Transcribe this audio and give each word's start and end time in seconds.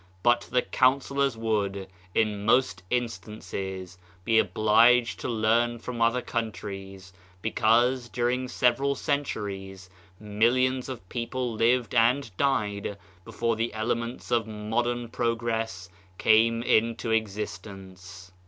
But 0.23 0.49
the 0.51 0.63
counsellors 0.63 1.37
would, 1.37 1.87
in 2.15 2.43
most 2.43 2.81
instances, 2.89 3.99
be 4.25 4.39
obliged 4.39 5.19
to 5.19 5.27
learn 5.29 5.77
from 5.77 6.01
other 6.01 6.23
countries, 6.23 7.13
because, 7.43 8.09
during 8.09 8.47
several 8.47 8.95
centuries, 8.95 9.91
millions 10.19 10.89
of 10.89 11.07
people 11.07 11.53
lived 11.53 11.93
and 11.93 12.35
died 12.35 12.97
before 13.23 13.55
the 13.55 13.75
elements 13.75 14.31
of 14.31 14.47
modern 14.47 15.07
prog 15.07 15.43
ress 15.43 15.87
came 16.17 16.63
into 16.63 17.11
existence. 17.11 18.31